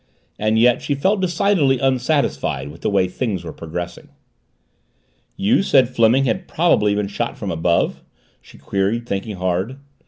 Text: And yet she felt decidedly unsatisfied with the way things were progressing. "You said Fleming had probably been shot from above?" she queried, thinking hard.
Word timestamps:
And 0.39 0.57
yet 0.57 0.81
she 0.81 0.95
felt 0.95 1.21
decidedly 1.21 1.77
unsatisfied 1.79 2.69
with 2.69 2.81
the 2.81 2.89
way 2.89 3.07
things 3.07 3.43
were 3.43 3.53
progressing. 3.53 4.09
"You 5.37 5.61
said 5.61 5.89
Fleming 5.89 6.25
had 6.25 6.47
probably 6.47 6.95
been 6.95 7.05
shot 7.07 7.37
from 7.37 7.51
above?" 7.51 8.01
she 8.41 8.57
queried, 8.57 9.05
thinking 9.07 9.35
hard. 9.35 9.77